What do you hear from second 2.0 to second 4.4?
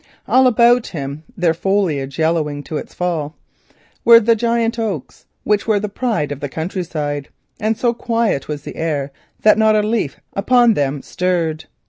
yellowing to its fall, rose the